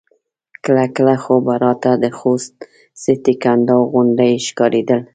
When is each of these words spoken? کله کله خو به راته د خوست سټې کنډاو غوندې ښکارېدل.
کله 0.65 0.85
کله 0.95 1.15
خو 1.23 1.33
به 1.45 1.53
راته 1.63 1.91
د 2.03 2.05
خوست 2.17 2.53
سټې 3.01 3.33
کنډاو 3.43 3.89
غوندې 3.91 4.31
ښکارېدل. 4.45 5.01